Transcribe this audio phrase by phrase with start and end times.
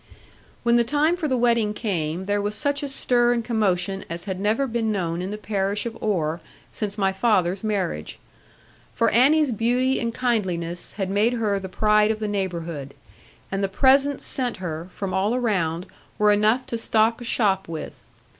[0.63, 4.25] When the time for the wedding came, there was such a stir and commotion as
[4.25, 8.17] had never been known in the parish of Oare since my father's marriage.
[8.95, 12.95] For Annie's beauty and kindliness had made her the pride of the neighbourhood;
[13.51, 15.85] and the presents sent her, from all around,
[16.17, 18.01] were enough to stock a shop with.